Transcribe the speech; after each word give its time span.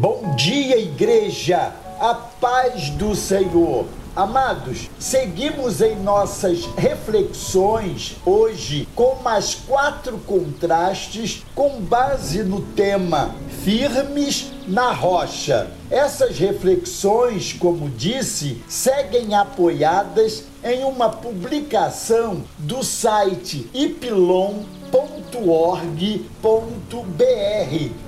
Bom 0.00 0.34
dia, 0.34 0.76
igreja! 0.76 1.72
A 2.00 2.14
paz 2.14 2.90
do 2.90 3.14
Senhor! 3.14 3.86
Amados, 4.16 4.90
seguimos 4.98 5.80
em 5.80 5.94
nossas 5.94 6.64
reflexões 6.76 8.16
hoje 8.26 8.88
com 8.92 9.14
mais 9.22 9.54
quatro 9.54 10.18
contrastes 10.18 11.44
com 11.54 11.80
base 11.80 12.42
no 12.42 12.60
tema 12.60 13.36
Firmes 13.62 14.50
na 14.66 14.92
Rocha. 14.92 15.70
Essas 15.88 16.38
reflexões, 16.38 17.52
como 17.52 17.88
disse, 17.88 18.62
seguem 18.68 19.34
apoiadas 19.34 20.44
em 20.64 20.82
uma 20.82 21.08
publicação 21.08 22.42
do 22.58 22.82
site 22.82 23.70
ipilon.org.br, 24.94 26.14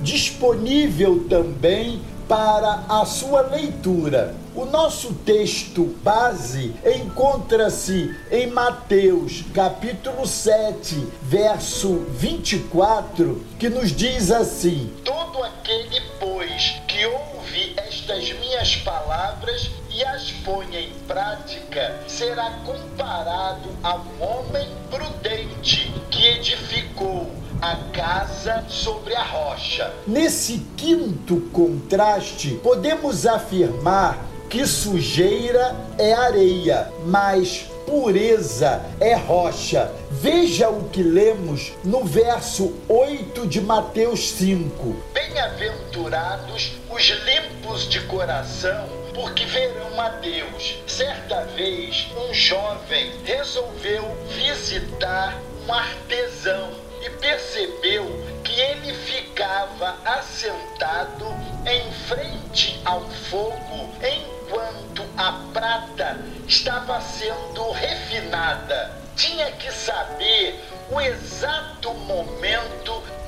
disponível 0.00 1.24
também 1.28 2.02
para 2.28 2.84
a 2.88 3.04
sua 3.04 3.42
leitura. 3.42 4.34
O 4.54 4.64
nosso 4.64 5.14
texto 5.14 5.84
base 6.02 6.74
encontra-se 6.84 8.14
em 8.30 8.48
Mateus, 8.48 9.44
capítulo 9.54 10.26
7, 10.26 11.06
verso 11.22 12.04
24, 12.10 13.44
que 13.58 13.68
nos 13.68 13.92
diz 13.92 14.30
assim: 14.30 14.92
Todo 15.04 15.42
aquele, 15.42 16.00
pois, 16.18 16.80
que 16.86 17.06
ouve 17.06 17.74
estas 17.76 18.32
minhas 18.32 18.76
palavras 18.76 19.70
e 19.94 20.04
as 20.04 20.30
põe 20.44 20.66
em 20.74 20.90
prática, 21.06 22.00
será 22.08 22.50
comparado 22.64 23.68
a 23.82 23.96
um 23.96 24.22
homem 24.22 24.68
prudente 24.90 25.92
que 26.10 26.26
edificou 26.26 27.30
a 27.60 27.76
casa 27.92 28.64
sobre 28.68 29.14
a 29.14 29.22
rocha. 29.22 29.92
Nesse 30.06 30.58
quinto 30.76 31.40
contraste, 31.52 32.58
podemos 32.62 33.26
afirmar 33.26 34.18
que 34.48 34.66
sujeira 34.66 35.76
é 35.98 36.12
areia, 36.12 36.92
mas 37.06 37.70
pureza 37.86 38.84
é 39.00 39.14
rocha. 39.14 39.92
Veja 40.10 40.68
o 40.68 40.88
que 40.88 41.02
lemos 41.02 41.72
no 41.84 42.04
verso 42.04 42.74
8 42.88 43.46
de 43.46 43.60
Mateus 43.60 44.30
5. 44.32 44.96
Bem-aventurados 45.12 46.72
os 46.90 47.08
limpos 47.24 47.88
de 47.88 48.00
coração, 48.02 49.01
porque 49.14 49.44
verão 49.46 50.00
a 50.00 50.08
Deus. 50.08 50.78
Certa 50.86 51.44
vez, 51.46 52.08
um 52.16 52.32
jovem 52.32 53.12
resolveu 53.24 54.04
visitar 54.28 55.40
um 55.66 55.72
artesão 55.72 56.72
e 57.04 57.10
percebeu 57.10 58.04
que 58.44 58.60
ele 58.60 58.94
ficava 58.94 59.96
assentado 60.04 61.26
em 61.66 61.92
frente 62.06 62.80
ao 62.84 63.00
fogo 63.30 63.90
enquanto 64.02 65.04
a 65.16 65.32
prata 65.52 66.18
estava 66.46 67.00
sendo 67.00 67.70
refinada. 67.72 69.02
Tinha 69.16 69.50
que 69.52 69.70
saber 69.70 70.58
o 70.90 71.00
exato 71.00 71.92
momento 71.94 72.81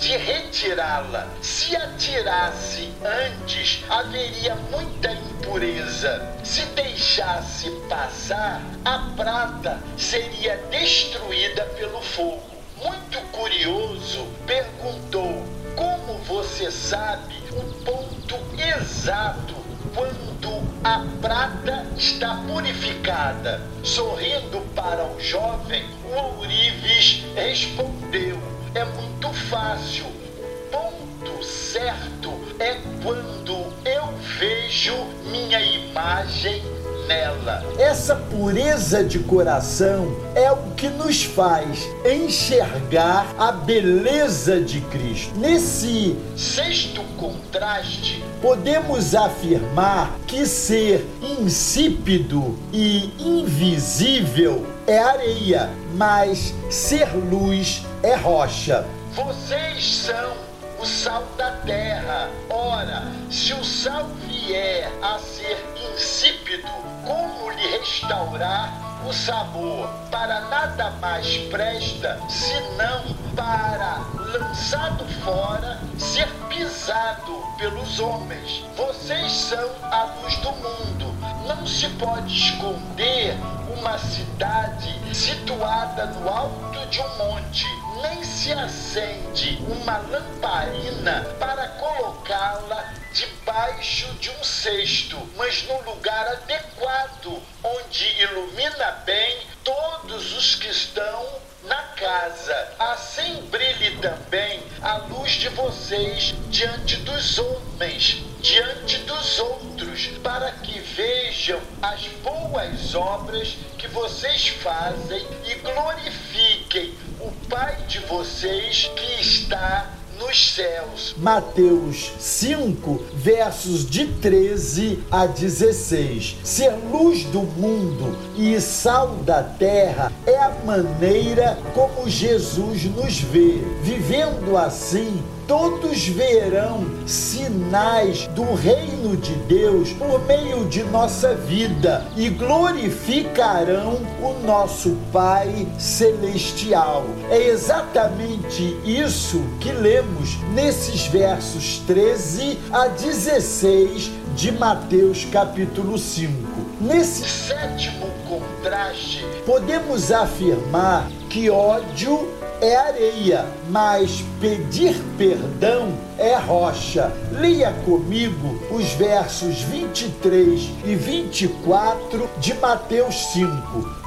de 0.05 0.19
retirá-la. 0.19 1.27
Se 1.41 1.75
atirasse 1.75 2.93
antes, 3.03 3.83
haveria 3.89 4.55
muita 4.71 5.11
impureza. 5.11 6.37
Se 6.45 6.63
deixasse 6.67 7.71
passar, 7.89 8.61
a 8.85 8.99
prata 9.17 9.83
seria 9.97 10.59
destruída 10.71 11.65
pelo 11.79 12.03
fogo 12.03 12.55
muito 12.83 13.19
curioso, 13.33 14.27
perguntou: 14.47 15.43
Como 15.75 16.19
você 16.19 16.71
sabe 16.71 17.43
o 17.53 17.63
ponto 17.83 18.37
exato 18.61 19.55
quando 19.95 20.69
a 20.85 21.03
prata 21.23 21.87
está 21.97 22.43
purificada? 22.47 23.63
Sorrindo 23.83 24.61
para 24.75 25.03
o 25.03 25.19
jovem, 25.19 25.89
o 26.05 26.39
ourives 26.39 27.25
respondeu: 27.35 28.64
É 28.75 28.85
muito 28.85 29.33
fácil. 29.49 30.05
O 30.05 30.69
ponto 30.73 31.45
certo 31.45 32.33
é 32.59 32.77
quando 33.05 33.73
eu 33.85 34.09
vejo 34.37 34.97
minha 35.31 35.61
imagem 35.61 36.61
nela. 37.07 37.63
Essa 37.79 38.17
pureza 38.17 39.05
de 39.05 39.21
coração 39.21 40.17
é 40.35 40.51
o 40.51 40.73
que 40.73 40.89
nos 40.89 41.23
faz 41.23 41.89
enxergar 42.05 43.33
a 43.39 43.53
beleza 43.53 44.61
de 44.61 44.81
Cristo. 44.81 45.39
Nesse 45.39 46.17
sexto 46.37 47.01
contraste, 47.17 48.25
podemos 48.43 49.15
afirmar 49.15 50.19
que 50.27 50.47
ser 50.47 51.07
insípido 51.23 52.59
e 52.73 53.09
invisível 53.21 54.74
é 54.87 54.99
areia, 54.99 55.71
mas 55.95 56.55
ser 56.71 57.15
luz 57.17 57.85
é 58.03 58.15
rocha. 58.15 58.87
Vocês 59.13 59.97
são 59.97 60.37
o 60.79 60.85
sal 60.85 61.25
da 61.37 61.53
terra. 61.59 62.29
Ora, 62.51 63.05
se 63.31 63.55
o 63.55 63.65
sal 63.65 64.07
vier 64.27 64.91
a 65.03 65.19
ser 65.19 65.65
insípido, 65.95 66.69
como 67.07 67.51
lhe 67.51 67.79
restaurar 67.79 69.01
o 69.07 69.13
sabor? 69.13 69.89
Para 70.11 70.43
nada 70.43 70.91
mais 71.01 71.37
presta 71.49 72.21
senão 72.29 73.15
para, 73.35 74.01
lançado 74.19 75.05
fora, 75.23 75.81
ser 75.99 76.29
pisado 76.49 77.43
pelos 77.57 78.01
homens. 78.01 78.65
Vocês 78.77 79.33
são 79.33 79.71
a 79.83 80.05
luz 80.21 80.37
do 80.39 80.53
mundo. 80.53 81.24
Não 81.47 81.67
se 81.67 81.89
pode 81.91 82.35
esconder 82.35 83.37
uma 83.69 83.99
cidade 83.99 85.15
situada 85.15 86.07
no 86.07 86.29
alto 86.29 86.87
de 86.87 87.01
um 87.01 87.19
monte, 87.19 87.67
nem 88.03 88.25
se 88.25 88.53
acende 88.53 89.63
uma 89.69 89.99
lamparina 89.99 91.23
para 91.39 91.69
colocá-la 91.69 92.95
debaixo 93.13 94.07
de 94.15 94.31
um 94.31 94.43
cesto, 94.45 95.19
mas 95.37 95.63
no 95.65 95.83
lugar 95.83 96.27
adequado, 96.29 97.43
onde 97.63 98.23
ilumina 98.23 98.91
bem 99.05 99.47
todos 99.63 100.33
os 100.33 100.55
que 100.57 100.69
estão 100.69 101.54
na 101.67 101.83
casa. 101.97 102.69
Assim 102.79 103.43
brilhe 103.51 103.99
também 103.99 104.63
a 104.83 104.97
luz 104.97 105.33
de 105.33 105.49
vocês 105.51 106.35
diante 106.49 106.97
dos 106.97 107.39
homens, 107.39 108.23
diante 108.41 108.99
dos 108.99 109.39
outros, 109.39 110.07
para 110.23 110.51
que 110.53 110.79
vejam 110.81 111.61
as 111.83 112.03
boas 112.23 112.95
obras 112.95 113.57
que 113.79 113.89
vocês 113.89 114.49
fazem 114.49 115.27
e 115.45 115.55
glorifiquem 115.57 116.95
o 117.21 117.31
Pai 117.49 117.77
de 117.87 118.01
vocês 118.01 118.91
que 118.97 119.21
está 119.21 119.91
nos 120.19 120.55
céus. 120.55 121.15
Mateus 121.19 122.13
5, 122.19 123.05
versos 123.15 123.89
de 123.89 124.07
13 124.07 125.01
a 125.11 125.27
16. 125.27 126.37
Ser 126.45 126.73
luz 126.91 127.25
do 127.25 127.43
mundo 127.43 128.17
e 128.37 128.61
sal 128.61 129.17
da 129.17 129.43
terra 129.43 130.13
é 130.27 130.37
a 130.37 130.51
maneira 130.65 131.59
como 131.75 132.09
Jesus 132.09 132.85
nos 132.85 133.19
vê. 133.19 133.59
Vivendo 133.83 134.57
assim, 134.57 135.23
todos 135.47 136.07
verão 136.09 136.87
sinais 137.07 138.27
do 138.29 138.55
reino 138.55 139.17
de 139.17 139.35
Deus 139.35 139.93
por 139.93 140.25
meio 140.27 140.65
de 140.67 140.83
nossa 140.85 141.35
vida 141.35 142.07
e 142.17 142.29
glorificarão 142.29 144.01
o 144.23 144.47
nosso 144.47 144.97
Pai 145.13 145.67
celestial. 145.79 147.05
É 147.31 147.49
exatamente 147.49 148.77
isso 148.85 149.43
que 149.61 149.71
lemos 149.71 150.39
nesses 150.53 151.07
versos 151.07 151.79
13 151.87 152.59
a 152.73 152.89
16 152.89 154.11
de 154.35 154.53
Mateus 154.53 155.25
capítulo 155.27 155.99
5. 155.99 156.33
Nesse 156.81 157.29
sétimo 157.29 158.07
contraste, 158.29 159.25
podemos 159.47 160.11
afirmar 160.11 161.09
que 161.31 161.49
ódio 161.49 162.29
é 162.65 162.77
areia, 162.77 163.47
mas 163.69 164.25
pedir 164.41 164.97
perdão 165.19 165.93
é 166.19 166.35
rocha. 166.37 167.13
Leia 167.33 167.73
comigo 167.85 168.59
os 168.71 168.93
versos 168.95 169.61
23 169.63 170.71
e 170.85 170.95
24 170.95 172.31
de 172.39 172.55
Mateus 172.55 173.17
5. 173.33 173.51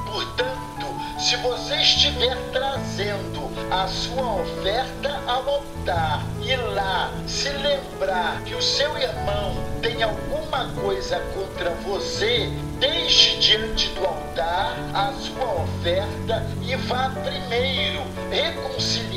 Portanto, 0.04 0.86
se 1.20 1.36
você 1.36 1.76
estiver 1.76 2.36
trazendo 2.52 3.48
a 3.70 3.86
sua 3.86 4.42
oferta 4.42 5.20
ao 5.26 5.48
altar 5.48 6.24
e 6.42 6.56
lá 6.56 7.12
se 7.26 7.50
lembrar 7.50 8.42
que 8.44 8.54
o 8.54 8.62
seu 8.62 8.96
irmão 8.98 9.54
tem 9.82 10.02
alguma 10.02 10.68
coisa 10.80 11.20
contra 11.34 11.70
você, 11.86 12.50
deixe 12.80 13.36
diante 13.36 13.88
do 13.90 14.04
altar 14.04 14.76
a 14.94 15.12
sua 15.12 15.62
oferta 15.62 16.46
e 16.62 16.74
vá 16.76 17.10
primeiro 17.10 18.17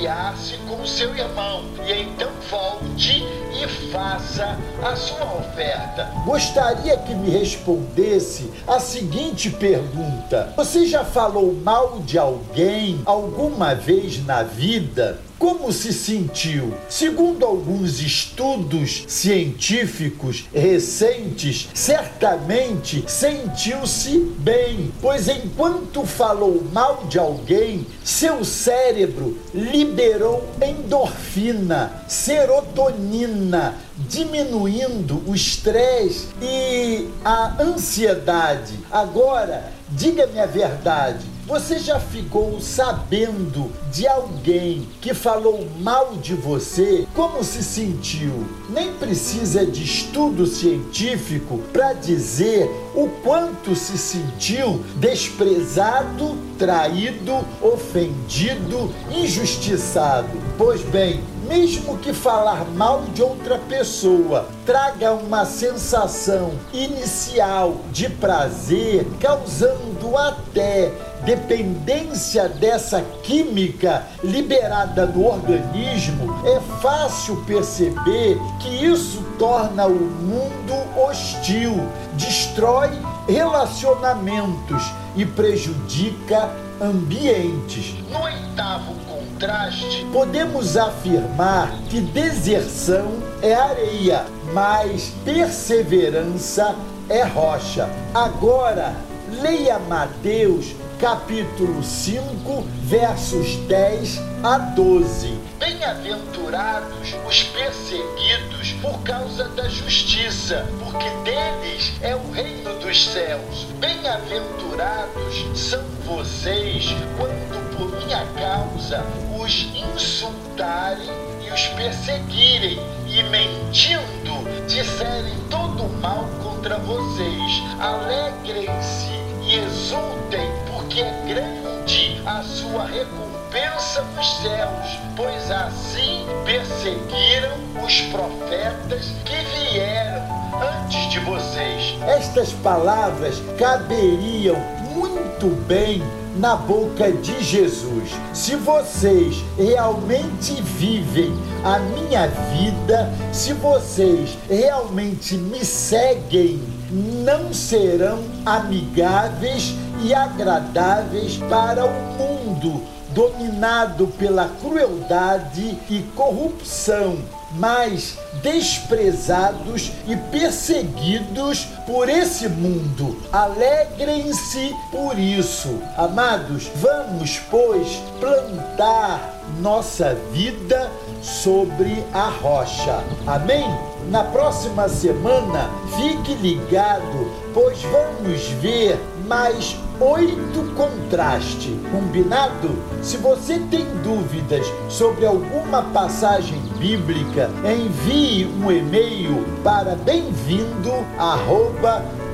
reconciliar-se 0.01 0.57
com 0.67 0.85
seu 0.85 1.15
irmão. 1.15 1.63
E 1.85 2.01
então 2.01 2.29
volte 2.49 3.23
e 3.53 3.67
faça 3.91 4.57
a 4.81 4.95
sua 4.95 5.23
oferta. 5.35 6.11
Gostaria 6.25 6.97
que 6.97 7.13
me 7.13 7.29
respondesse 7.29 8.51
a 8.67 8.79
seguinte 8.79 9.49
pergunta: 9.49 10.53
Você 10.57 10.85
já 10.87 11.05
falou 11.05 11.53
mal 11.53 11.99
de 11.99 12.17
alguém 12.17 13.01
alguma 13.05 13.75
vez 13.75 14.23
na 14.25 14.43
vida? 14.43 15.19
Como 15.41 15.73
se 15.73 15.91
sentiu? 15.91 16.71
Segundo 16.87 17.43
alguns 17.43 17.99
estudos 17.99 19.05
científicos 19.07 20.45
recentes, 20.53 21.67
certamente 21.73 23.03
sentiu-se 23.07 24.19
bem, 24.37 24.91
pois 25.01 25.27
enquanto 25.27 26.05
falou 26.05 26.63
mal 26.71 27.07
de 27.09 27.17
alguém, 27.17 27.87
seu 28.03 28.45
cérebro 28.45 29.35
liberou 29.51 30.47
endorfina, 30.61 32.03
serotonina, 32.07 33.79
diminuindo 33.97 35.23
o 35.25 35.33
estresse 35.33 36.27
e 36.39 37.09
a 37.25 37.59
ansiedade. 37.59 38.77
Agora, 38.91 39.71
diga-me 39.89 40.39
a 40.39 40.45
verdade. 40.45 41.30
Você 41.51 41.79
já 41.79 41.99
ficou 41.99 42.61
sabendo 42.61 43.69
de 43.91 44.07
alguém 44.07 44.87
que 45.01 45.13
falou 45.13 45.67
mal 45.81 46.15
de 46.15 46.33
você? 46.33 47.05
Como 47.13 47.43
se 47.43 47.61
sentiu? 47.61 48.45
Nem 48.69 48.93
precisa 48.93 49.65
de 49.65 49.83
estudo 49.83 50.47
científico 50.47 51.57
para 51.73 51.91
dizer 51.91 52.71
o 52.95 53.09
quanto 53.21 53.75
se 53.75 53.97
sentiu 53.97 54.81
desprezado, 54.95 56.37
traído, 56.57 57.45
ofendido, 57.61 58.89
injustiçado. 59.11 60.29
Pois 60.57 60.81
bem, 60.83 61.19
mesmo 61.51 61.97
que 61.97 62.13
falar 62.13 62.63
mal 62.63 63.01
de 63.13 63.21
outra 63.21 63.57
pessoa 63.57 64.47
traga 64.65 65.11
uma 65.11 65.45
sensação 65.45 66.53
inicial 66.71 67.75
de 67.91 68.07
prazer, 68.07 69.05
causando 69.19 70.15
até 70.15 70.89
dependência 71.25 72.47
dessa 72.47 73.01
química 73.21 74.07
liberada 74.23 75.05
no 75.05 75.27
organismo, 75.27 76.41
é 76.47 76.57
fácil 76.81 77.43
perceber 77.45 78.39
que 78.61 78.85
isso 78.85 79.21
torna 79.37 79.87
o 79.87 79.99
mundo 79.99 80.73
hostil, 80.97 81.85
destrói 82.13 82.91
relacionamentos 83.27 84.83
e 85.15 85.25
prejudica 85.25 86.49
ambientes. 86.81 87.95
No 88.09 88.23
oitavo 88.23 88.93
contraste, 89.05 90.05
podemos 90.11 90.77
afirmar 90.77 91.71
que 91.89 92.01
deserção 92.01 93.11
é 93.41 93.53
areia, 93.53 94.25
mas 94.53 95.13
perseverança 95.23 96.75
é 97.09 97.23
rocha. 97.23 97.89
Agora, 98.13 98.95
leia 99.41 99.79
Mateus 99.79 100.75
capítulo 100.99 101.83
5, 101.83 102.63
versos 102.83 103.55
10 103.67 104.21
a 104.43 104.57
12. 104.59 105.40
Bem-aventurados 105.81 107.15
os 107.27 107.41
perseguidos 107.41 108.71
por 108.83 109.01
causa 109.01 109.45
da 109.49 109.67
justiça, 109.67 110.63
porque 110.79 111.09
deles 111.23 111.93
é 112.03 112.15
o 112.15 112.29
reino 112.29 112.79
dos 112.79 113.03
céus. 113.03 113.63
Bem-aventurados 113.79 115.59
são 115.59 115.83
vocês 116.05 116.85
quando 117.17 117.75
por 117.75 117.97
minha 117.97 118.23
causa 118.35 119.03
os 119.39 119.69
insultarem 119.73 121.09
e 121.47 121.51
os 121.51 121.65
perseguirem 121.69 122.79
e 123.07 123.23
mentindo 123.23 124.67
disserem 124.67 125.33
todo 125.49 125.89
mal 125.99 126.29
contra 126.43 126.77
vocês. 126.77 127.63
Alegrem-se 127.79 129.09
e 129.41 129.55
exultem, 129.55 130.47
porque 130.71 131.01
é 131.01 131.23
grande 131.27 132.21
a 132.23 132.43
sua 132.43 132.85
recompensa 132.85 133.40
nos 133.81 134.37
céus, 134.41 134.99
pois 135.15 135.49
assim 135.49 136.23
perseguiram 136.45 137.57
os 137.83 138.01
profetas 138.01 139.11
que 139.25 139.35
vieram 139.55 140.21
antes 140.61 141.09
de 141.09 141.19
vocês. 141.21 141.97
Estas 142.07 142.53
palavras 142.53 143.41
caberiam 143.57 144.55
muito 144.93 145.47
bem 145.65 146.03
na 146.37 146.55
boca 146.55 147.11
de 147.11 147.43
Jesus. 147.43 148.11
Se 148.33 148.55
vocês 148.55 149.43
realmente 149.57 150.61
vivem 150.61 151.33
a 151.65 151.79
minha 151.79 152.27
vida, 152.27 153.11
se 153.33 153.53
vocês 153.53 154.37
realmente 154.47 155.35
me 155.37 155.65
seguem, 155.65 156.61
não 156.91 157.51
serão 157.51 158.23
amigáveis 158.45 159.73
e 160.03 160.13
agradáveis 160.13 161.37
para 161.49 161.85
o 161.85 161.91
mundo 161.91 163.00
dominado 163.13 164.07
pela 164.07 164.47
crueldade 164.61 165.77
e 165.89 166.01
corrupção, 166.15 167.17
mas 167.53 168.17
desprezados 168.41 169.91
e 170.07 170.15
perseguidos 170.15 171.65
por 171.85 172.07
esse 172.09 172.47
mundo. 172.47 173.21
Alegrem-se 173.31 174.73
por 174.91 175.19
isso. 175.19 175.81
Amados, 175.97 176.71
vamos, 176.75 177.39
pois, 177.49 178.01
plantar 178.19 179.41
nossa 179.59 180.15
vida 180.31 180.89
sobre 181.21 182.03
a 182.13 182.29
rocha. 182.29 183.03
Amém? 183.27 183.90
Na 184.11 184.23
próxima 184.25 184.89
semana, 184.89 185.69
fique 185.95 186.33
ligado, 186.33 187.31
pois 187.53 187.81
vamos 187.83 188.45
ver 188.61 188.99
mais 189.25 189.77
oito 190.01 190.75
contrastes. 190.75 191.79
Combinado? 191.89 192.71
Se 193.01 193.15
você 193.15 193.57
tem 193.71 193.85
dúvidas 194.03 194.67
sobre 194.89 195.25
alguma 195.25 195.83
passagem 195.93 196.59
bíblica, 196.77 197.49
envie 197.63 198.47
um 198.47 198.69
e-mail 198.69 199.45
para 199.63 199.95
bem-vindo 199.95 200.91